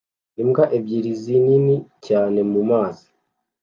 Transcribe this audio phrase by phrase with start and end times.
[0.41, 3.05] Imbwa ebyiri zinini cyane mumazi